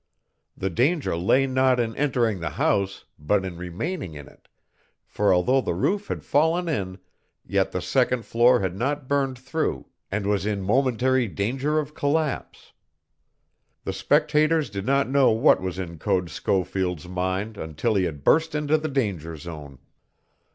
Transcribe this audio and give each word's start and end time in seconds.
The 0.57 0.71
danger 0.71 1.15
lay 1.15 1.45
not 1.45 1.79
in 1.79 1.95
entering 1.95 2.39
the 2.39 2.49
house, 2.57 3.05
but 3.19 3.45
in 3.45 3.55
remaining 3.55 4.15
in 4.15 4.27
it, 4.27 4.47
for 5.05 5.31
although 5.31 5.61
the 5.61 5.75
roof 5.75 6.07
had 6.07 6.23
fallen 6.23 6.67
in, 6.67 6.97
yet 7.45 7.71
the 7.71 7.83
second 7.83 8.25
floor 8.25 8.61
had 8.61 8.75
not 8.75 9.07
burned 9.07 9.37
through 9.37 9.85
and 10.09 10.25
was 10.25 10.43
in 10.43 10.63
momentary 10.63 11.27
danger 11.27 11.77
of 11.77 11.93
collapse. 11.93 12.73
The 13.83 13.93
spectators 13.93 14.71
did 14.71 14.87
not 14.87 15.07
know 15.07 15.29
what 15.29 15.61
was 15.61 15.77
in 15.77 15.99
Code 15.99 16.31
Schofield's 16.31 17.07
mind 17.07 17.55
until 17.59 17.93
he 17.93 18.05
had 18.05 18.23
burst 18.23 18.55
into 18.55 18.79
the 18.79 18.89
danger 18.89 19.37
zone. 19.37 19.77